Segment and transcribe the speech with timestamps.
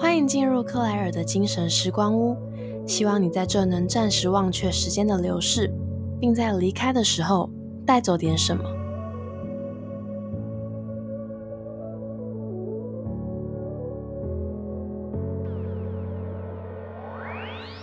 [0.00, 2.34] 欢迎进入克莱尔的精神时光屋，
[2.86, 5.70] 希望你在这能暂时忘却时间的流逝，
[6.18, 7.50] 并在离开的时候
[7.86, 8.64] 带走点什么。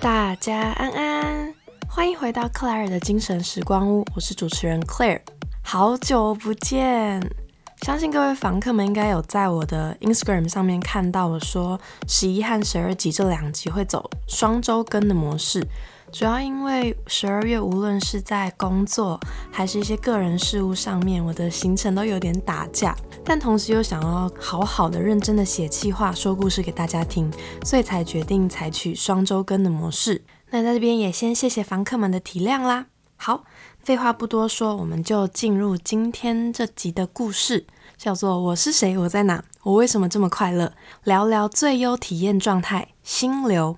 [0.01, 1.53] 大家安安，
[1.87, 5.21] 欢迎回到克莱尔的精神时光屋，我是主持人 Claire，
[5.61, 7.46] 好久不见。
[7.83, 15.65] 相信各位房客们应该有在我的 Instagram 上面看到我说十一和十二集这两集会走双周更的模式，
[16.11, 19.19] 主要因为十二月无论是在工作
[19.51, 27.31] 还是一些个人事务上面，我的行程都有点打架，但同时又想要好好的认真的写计划说故事给大家听，
[27.63, 30.23] 所以才决定采取双周更的模式。
[30.49, 32.87] 那在这边也先谢谢房客们的体谅啦。
[33.17, 33.43] 好。
[33.83, 38.97] 废话不多说，我们就进入今天这集的故事，叫做《我是谁？
[38.97, 39.41] 我在哪？
[39.63, 40.65] 我为什么这么快乐？》
[41.05, 43.77] 聊聊最优体验状态——心流。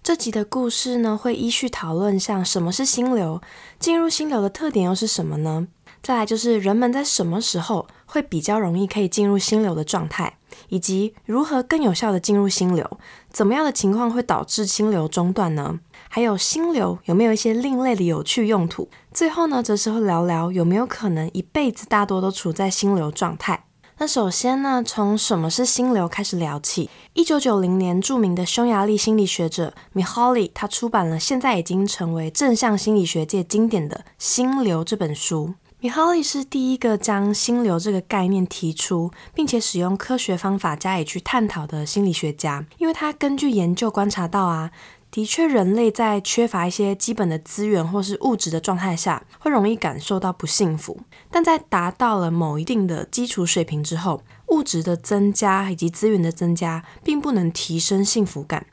[0.00, 3.42] 这集的故事呢，会依序讨论像什么是心流，
[3.80, 5.66] 进入心流的特点又是什么呢？
[6.00, 12.98] 再来就是人们在什么时候会比较容易可以进入心流的状态，以及如何更有效的进入心流，
[13.28, 15.80] 怎么样的情况会导致心流中断呢？
[16.08, 18.88] 还有心流有没有一些另类的有趣用途？
[19.12, 23.64] 最后呢，则是会聊聊有没有可能一辈子大多都处在心流状态。
[24.00, 26.88] 那首先呢，从什么是心流开始聊起。
[27.14, 35.54] 一九九零年，著名的匈牙利心理学者 Mihaly 他出版了现在已经成为正向心理学界经典的《心流》这本书。
[35.80, 44.70] Mihaly 是第一个将心流这个概念提出，并且使用科学方法加以去探讨的心理学家，因为他根据研究观察到啊。
[45.10, 51.00] 的确，人类在缺乏一些基本的资源或是物质的状态下，会容易感受到不幸福。
[51.30, 58.66] 但在达到了某一定的基础水平之后，物质的增加以及资源的增加，并不能提升幸福感。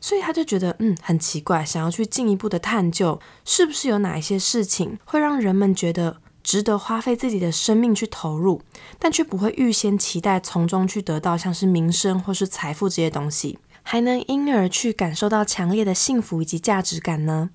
[0.00, 8.62] 所以他就觉得，嗯，很奇怪，想要去进一步的探究，是不是有哪一些事情会让人们觉得值得花费自己的生命去投入，
[8.98, 13.58] 但却不会预先期待从中去得到像是名声或是财富这些东西。
[13.92, 17.50] 还能因而去感受到强烈的幸福以及价值感呢？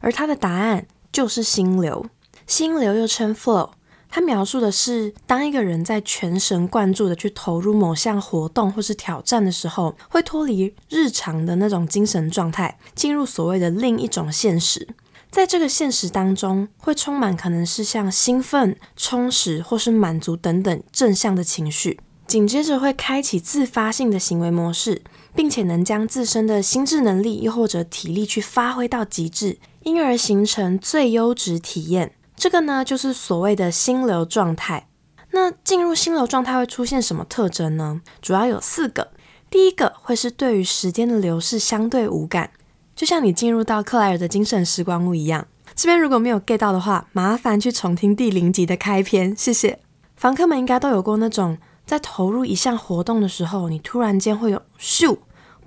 [0.00, 2.04] 而他的答案就是心流。
[2.48, 3.70] 心流又称 flow，
[4.08, 14.88] 它描述的是当一个人在全神贯注的去投入某项活动或是挑战的时候，会脱离日常的那种精神状态，进入所谓的另一种现实。
[15.30, 22.00] 在这个现实当中，会充满可能是像兴奋、充实或是满足等等正向的情绪。
[22.26, 25.00] 紧接着会开启自发性的行为模式，
[25.38, 32.12] 并且能将自身的心智能力又或者体力去发挥到极致，因而形成最优质体验。
[32.34, 34.88] 这个呢，就是所谓的心流状态。
[35.30, 38.00] 那进入心流状态会出现什么特征呢？
[38.20, 39.12] 主要有四个。
[39.48, 42.50] 第一个会是对于时间的流逝相对无感，
[42.96, 45.46] 就像你进入到克莱尔的精神时光屋一样。
[45.76, 49.78] 这边如果没有 get 到的话，麻烦去重听第零集的开篇，谢谢。
[50.16, 51.58] 房客们应该都有过那种。
[51.86, 55.16] 在投入一项活动的时候，你突然间会有咻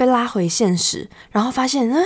[0.01, 2.03] 被拉回现实，然后发现，嗯，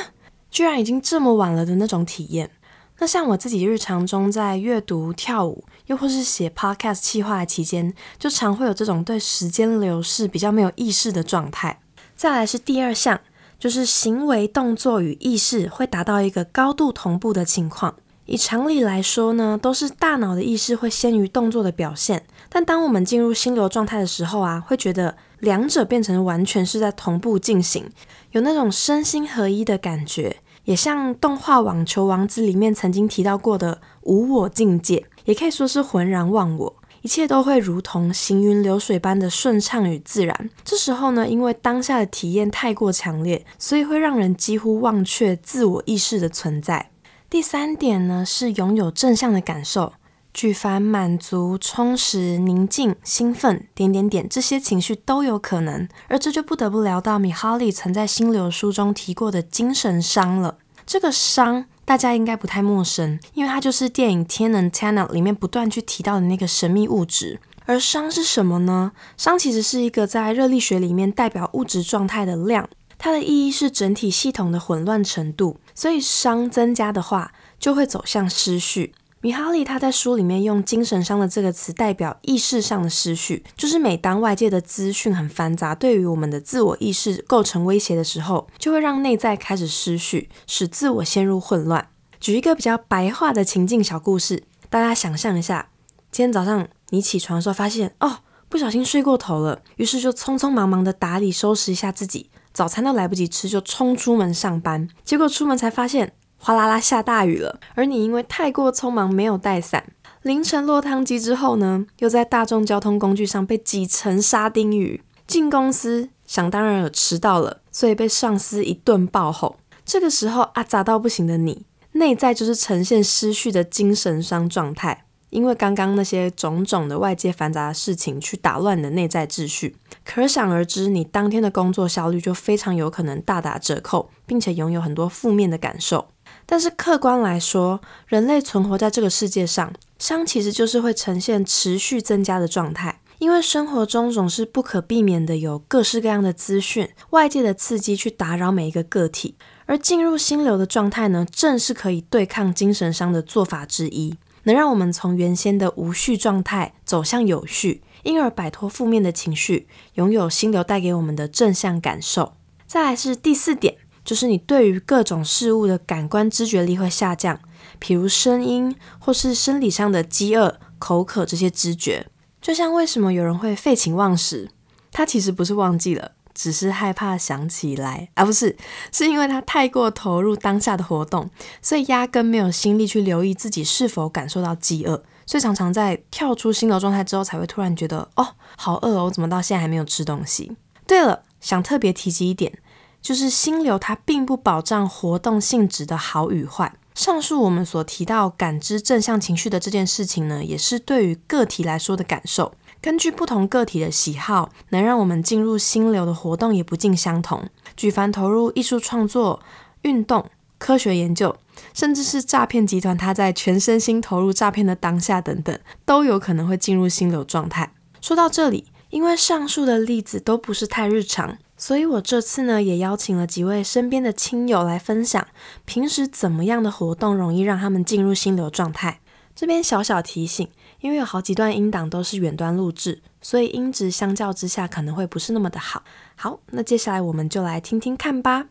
[0.52, 2.52] 居然已经这么晚了的那种体验。
[3.00, 11.80] 那像我自己日常中在阅读、跳舞，又或是写 podcast 企划的期间，就常会有这种对时间流逝比较没有意识的状态。
[12.18, 13.22] 再来是第二项，
[13.58, 17.96] 就是行为动作与意识会达到一个高度同步的情况。
[18.26, 22.26] 以常理来说呢，都是大脑的意识会先于动作的表现。
[22.50, 27.90] 但当我们进入心流状态的时候啊，会觉得两者变成完全是在同步进行，
[28.32, 40.50] 有那种身心合一的感觉，也像动画《网球王子》里面曾经提到过的无我境界，也可以说是浑然忘我，一切都会如同行云流水般的顺畅与自然。
[40.64, 46.90] 这时候呢，因为当下的体验太过强烈，所以会让人几乎忘却自我意识的存在。
[47.30, 49.94] 第三点呢，是拥有正向的感受，
[50.36, 55.88] 举凡满足、充实、宁静、兴奋，点点点，这些情绪都有可能。
[56.10, 60.58] 而这就不得不聊到米哈利曾在《心流》书中提过的精神伤了。
[60.86, 67.40] 这个伤大家应该不太陌生，因为它就是电影《天能》天能里面不断去提到的那个神秘物质。
[67.66, 68.92] 而熵是什么呢？
[69.18, 72.68] 熵其实是一个在热力学里面代表物质状态的量。
[72.98, 78.94] 它的意义是整体系统的混乱程度，所以熵增加的话，就会走向失序。
[79.26, 91.88] 米哈利他在书里面用“精神伤”的这个词代表意识上的失序，就是每当外界的资讯很繁杂，对于我们的自我意识构成威胁的时候，就会让内在开始失序，使自我陷入混乱。
[92.20, 95.70] 举一个比较白话的情境小故事，大家想象一下：
[96.12, 102.30] 今天早上你起床的时候，发现哦，不小心睡过头了，于是就匆匆忙忙的打理收拾一下自己。
[102.54, 109.86] 早餐都来不及吃就冲出门上班，结果出门才发现哗啦啦下大雨了，而你因为太过匆忙没有带伞。
[110.22, 115.02] 凌晨落汤鸡之后呢，又在大众交通工具上被挤成沙丁鱼。
[115.28, 119.58] 进公司想当然有迟到了，所以被上司一顿暴吼。
[119.84, 136.08] 这个时候啊，杂到不行的你，内在就是呈现失序的精神伤状态，因为刚刚那些种种的外界繁杂的事情去打乱你的内在秩序，可想而知，你当天的工作效率就非常有可能大打折扣，并且拥有很多负面的感受。
[136.46, 139.74] 但是客观来说，人类存活在这个世界上。
[139.98, 162.34] 伤其实就是会呈现持续增加的状态，因为生活中总是不可避免的有各式各样的资讯、外界的刺激去打扰每一个个体，而进入心流的状态呢，正是可以对抗精神伤的做法之一，能让我们从原先的无序状态走向有序，因而摆脱负面的情绪，拥有心流带给我们的正向感受。
[162.68, 167.38] 再来是第四点，就是你对于各种事物的感官知觉力会下降。
[167.78, 172.08] 比如声音，或是生理上的饥饿、口渴这些知觉，
[172.42, 174.50] 就像为什么有人会废寝忘食，
[174.92, 178.56] 他其实不是忘记了，只是害怕想起来，而不是
[178.94, 181.30] 是因为他太过投入当下的活动，
[181.62, 188.26] 所以压根没有心力去留意自己是否感受到饥饿，所以常常在跳出心流状态之后，才会突然觉得哦，
[188.56, 190.56] 好饿哦，我怎么到现在还没有吃东西？
[190.88, 192.58] 对了，想特别提及一点，
[193.06, 196.74] 就是心流它并不保障活动性质的好与坏。
[196.96, 202.56] 上述我们所提到感知正向情绪的这件事情呢，也是对于个体来说的感受。
[202.82, 207.48] 根据不同个体的喜好，能让我们进入心流的活动也不尽相同。
[207.78, 209.40] 举凡投入艺术创作、
[209.84, 210.26] 运动、
[210.58, 211.36] 科学研究，
[211.76, 215.56] 甚至是诈骗集团，他在全身心投入诈骗的当下等等，
[215.86, 217.72] 都有可能会进入心流状态。
[218.02, 221.38] 说到这里，因为上述的例子都不是太日常。
[221.58, 225.28] 所以我这次呢，也邀请了几位身边的亲友来分享，
[225.66, 229.02] 平时怎么样的活动容易让他们进入心流状态。
[229.36, 230.50] 这边小小提醒，
[230.80, 235.84] 因为有好几段音档都是远端录制，所以音质相较之下可能会不是那么的好。
[236.16, 238.48] 好，那接下来我们就来听听看吧。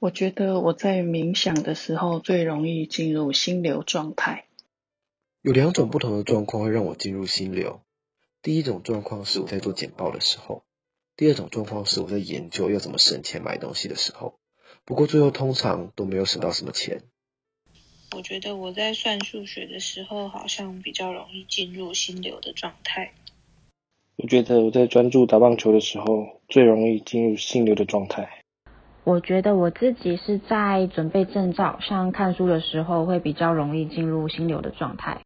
[0.00, 4.44] 我觉得我在冥想的时候最容易进入心流状态。
[5.40, 7.80] 有两种不同的状况会让我进入心流。
[8.42, 10.62] 第一种状况是我在做简报的时候。
[11.16, 14.38] 第二种状况是我在研究要怎么省钱买东西的时候，
[14.86, 17.02] 不过最后通常都没有省到什么钱。
[18.16, 23.12] 我觉得我在算数学的时候好像比较容易进入心流的状态。
[24.16, 28.42] 我觉得我在专注打棒球的时候最容易进入心流的状态。
[29.04, 35.22] 我觉得我自己是在准备证照、像看书的时候会比较容易进入心流的状态。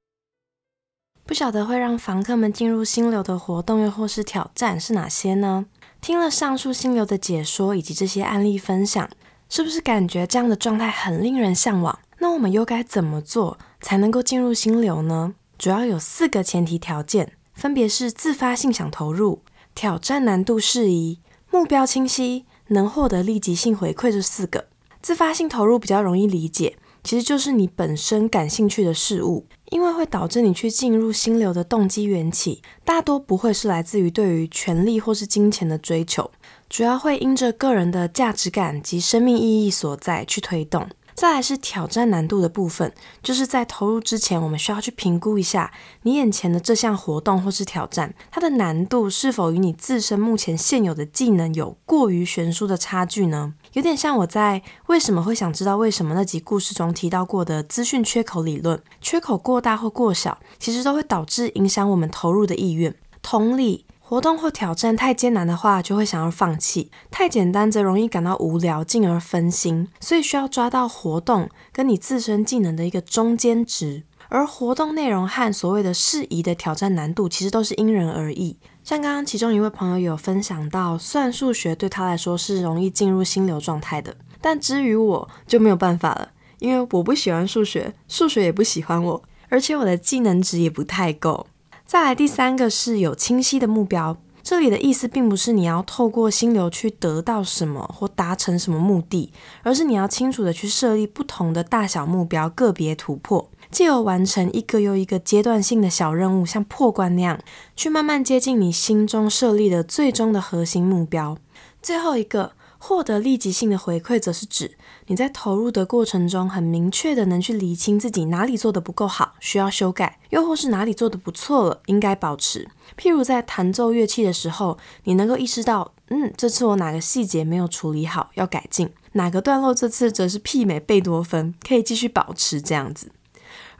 [1.27, 5.65] 不晓得会让房客们进入心流的活动又或是挑战是哪些呢？
[6.03, 9.09] 听了上述心流的解说以及这些案例分享，
[9.49, 11.99] 是不是感觉这样的状态很令人向往？
[12.19, 15.35] 那我们又该怎么做才能够进入心流呢？
[15.57, 19.41] 主要有四个前提条件，分别是自发性想投入、
[19.75, 24.67] 挑战难度适宜、目标清晰、能获得立即性回馈这四个。
[25.01, 26.77] 自发性投入比较容易理解。
[27.03, 36.31] 其实就是你本身感兴趣的事物，因为会导致你去进入心流的动机缘起，大多不会是来自于对于权力或是金钱的追求，
[36.71, 40.89] 主要会因着个人的价值感及生命意义所在去推动。
[41.17, 53.55] 再来是挑战难度的部分，就是在投入之前，我们需要去评估一下你眼前的这项活动或是挑战，它的难度是否与你自身目前现有的技能有过于悬殊的差距呢？
[53.75, 62.95] 有点像我在为什么会想知道为什么那集故事中提到过的资讯缺口理论，缺口过大或过小，其实都会导致影响我们投入的意愿。
[63.21, 63.85] 同理。
[64.07, 69.89] 活动或挑战太艰难的话，就会想要放弃；太简单则容易感到无聊，进而分心。
[69.99, 74.03] 所以需要抓到活动跟你自身技能的一个中间值。
[74.35, 78.57] 而活动内容和所谓的适宜的挑战难度，其实都是因人而异。
[78.83, 91.47] 像刚刚其中一位朋友有分享到，算数学对他来说是容易进入心流状态的，但至于我就没有办法了，因为我不喜欢数学，数学也不喜欢我，而且我的技能值也不太够。
[91.87, 107.39] 再来第三个是有清晰的目标，这里的意思并不是你要透过心流去得到什么或达成什么目的，而是你要清楚的去设立不同的大小目标，个别突破，借由完成一个又一个阶段性的小任务，像破关那样，
[107.75, 111.37] 去慢慢接近你心中设立的最终的核心目标。
[111.83, 112.53] 最后一个。
[112.87, 114.77] 获得立即性的回馈，则是指
[115.07, 122.69] 你在投入的过程中，很明确的能去理清自己哪里做的不够好，需要修改，又或是哪里做的不错了，应该保持。
[122.99, 133.11] 譬如在弹奏乐器的时候，你能够意识到嗯，这次我哪个细节没有处理好，要改进；哪个段落这次则是媲美贝多芬，可以继续保持这样子。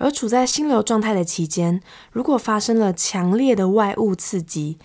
[0.05, 1.81] 而处在心流状态的期间，
[2.13, 4.77] 如果发生了强烈的外物刺激，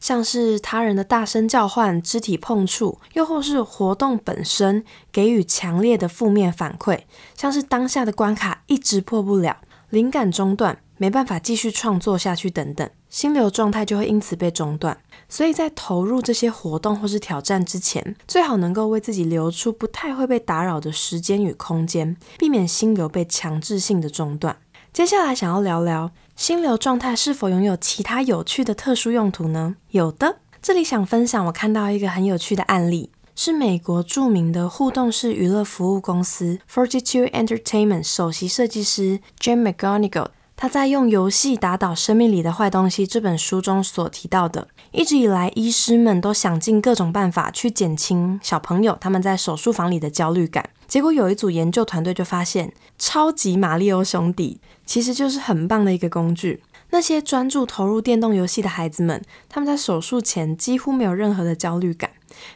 [0.00, 7.02] 像是他人的大声叫唤、肢体碰触，又或是活动本身给予强烈的负面反馈，
[7.36, 9.58] 像是当下的关卡一直破不了，
[9.90, 14.98] 灵感中断，没办法继续创作下去等等，心流状态就会因此被中断。
[15.28, 24.56] 所以在投入这些活动或是挑战之前，最好能够为自己留出不太会被打扰的时间与空间，避免心流被强制性的中断。
[24.94, 29.74] 接下来想要聊聊心流状态是否拥有其他有趣的特殊用途呢？
[29.90, 40.28] 有的，这里想分享我看到一个很有趣的案例，是美国著名的互动式娱乐服务公司 Forty Two Entertainment 首席设计师 Jim McGonigal。
[40.56, 50.70] 他在《用游戏打倒生命里的坏东西》这本书中所提到的，一直以来，医师们都想尽各种办法去减轻小朋友他们在手术房里的焦虑感。
[50.86, 56.62] 结果有一组研究团队就发现，超级马里奥兄弟其实就是很棒的一个工具。
[56.90, 62.10] 那些专注投入电动游戏的孩子们，他们在手术前几乎没有任何的焦虑感，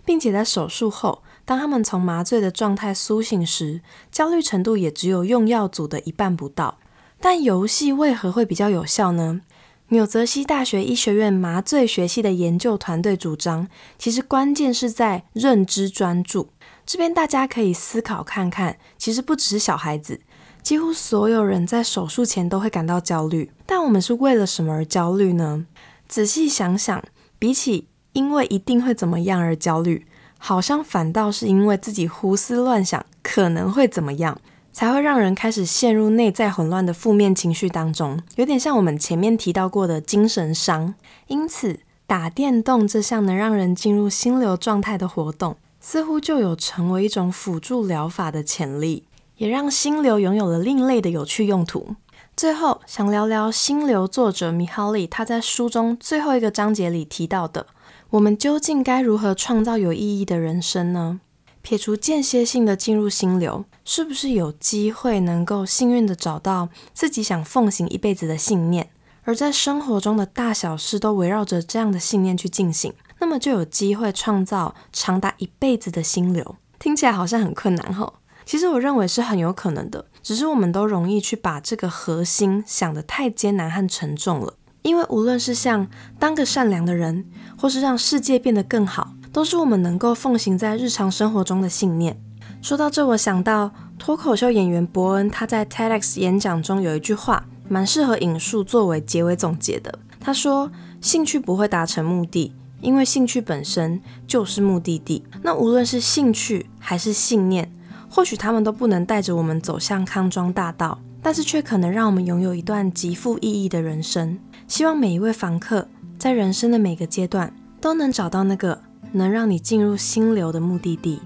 [0.05, 3.81] 并且在手术后，当他们从麻醉的状态苏醒时，
[4.13, 6.79] 焦虑程度也只有用药组的一半不到。
[7.21, 9.41] 但游戏为何会比较有效呢？
[9.89, 13.67] 纽泽西大学医学院麻醉学系的研究团队主张，
[13.99, 16.51] 其实关键是在认知专注。
[16.89, 20.19] 这边大家可以思考看看，其实不只是小孩子，
[20.63, 23.51] 几乎所有人在手术前都会感到焦虑。
[23.67, 25.67] 但我们是为了什么而焦虑呢？
[26.09, 27.05] 仔细想想，
[27.39, 30.07] 比起因为一定会怎么样而焦虑，
[30.39, 34.41] 好像反倒是因为自己胡思乱想可能会怎么样。
[34.73, 40.95] 才会让人开始陷入内在混乱的负面情绪当中，有点像我们前面提到过的精神伤。
[41.27, 45.57] 因此，打电动这项能让人进入心流状态的活动，
[45.91, 49.05] 似乎就有成为一种辅助疗法的潜力，
[49.39, 51.97] 也让心流拥有了另类的有趣用途。
[52.37, 57.69] 最后，想聊聊心流作者米哈利他在书中最后一个章节里提到的：
[58.11, 61.21] 我们究竟该如何创造有意义的人生呢？
[61.63, 68.91] 撇除间歇性的进入心流，是不是有机会能够幸运的找到自己想奉行一辈子的信念？
[69.25, 76.57] 而在生活中的大小事都围绕着这样的信念去进行，那么就有机会创造长达一辈子的心流。
[76.79, 84.55] 听起来好像很困难吼，其实我认为是很有可能的，只是我们都容易去把这个核心想得太艰难和沉重了。
[84.83, 87.27] 因为无论是像当个善良的人，
[87.59, 89.15] 或是让世界变得更好。
[89.31, 92.19] 都是我们能够奉行在日常生活中的信念。
[92.63, 99.99] 说到这，我想到脱口秀演员伯恩，他在 TEDx 演讲中有一句话，蛮适合引述作为结尾总结的。
[100.19, 105.23] 他说：“兴趣不会达成目的，因为兴趣本身就是目的地。
[105.43, 107.71] 那无论是兴趣还是信念，
[108.11, 114.39] 或许他们都不能带着我们走向康庄大道，但是却可能让我们拥有一段极富意义的人生。
[114.67, 118.81] 希望每一位房客在人生的每个阶段都能找到那个。”
[119.11, 121.19] 能让你进入心流的目的地。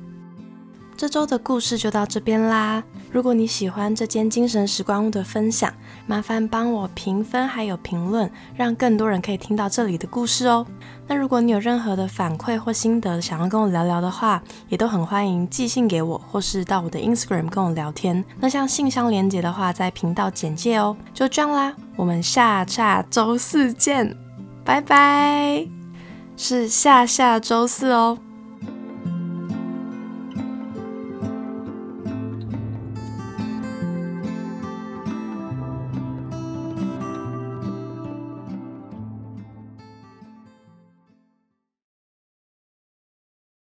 [0.97, 2.85] 这周的故事就到这边啦。
[3.12, 5.71] 如果你喜欢这间精神时光屋的分享，
[6.07, 10.66] 麻烦帮我评分还有评论，让更多人可以听到这里的故事哦。
[11.07, 18.25] 那如果你有任何的反馈或心得，想要跟我聊聊的话，也都很欢迎寄信给我，或是到我的 Instagram 跟我聊天。
[18.40, 20.97] 那像信箱连接的话，在频道简介哦。
[21.12, 24.16] 就这样啦，我们下下周四见，
[24.64, 25.66] 拜拜。
[26.35, 28.16] 是下下周四哦。